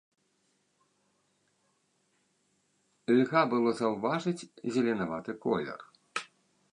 [3.17, 4.47] Льга было заўважыць
[4.79, 5.79] зеленаваты колер.